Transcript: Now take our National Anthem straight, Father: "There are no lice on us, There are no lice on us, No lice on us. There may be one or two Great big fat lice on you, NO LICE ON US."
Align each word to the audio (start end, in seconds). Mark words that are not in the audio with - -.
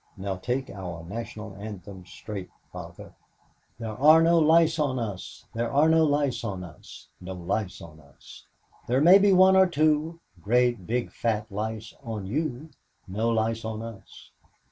Now 0.17 0.35
take 0.37 0.71
our 0.71 1.03
National 1.03 1.55
Anthem 1.57 2.07
straight, 2.07 2.49
Father: 2.71 3.13
"There 3.77 3.91
are 3.95 4.19
no 4.19 4.39
lice 4.39 4.79
on 4.79 4.97
us, 4.97 5.45
There 5.53 5.71
are 5.71 5.87
no 5.89 6.03
lice 6.05 6.43
on 6.43 6.63
us, 6.63 7.07
No 7.19 7.33
lice 7.33 7.81
on 7.83 7.99
us. 7.99 8.47
There 8.87 8.99
may 8.99 9.19
be 9.19 9.31
one 9.31 9.55
or 9.55 9.67
two 9.67 10.19
Great 10.41 10.87
big 10.87 11.11
fat 11.11 11.45
lice 11.51 11.93
on 12.03 12.25
you, 12.25 12.71
NO 13.07 13.29
LICE 13.29 13.63
ON 13.63 13.83
US." 13.83 14.31